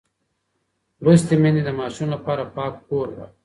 [1.03, 3.33] لوستې میندې د ماشوم لپاره پاک کور غواړي.